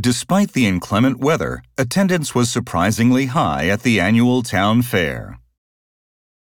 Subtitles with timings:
[0.00, 5.38] Despite the inclement weather, attendance was surprisingly high at the annual town fair.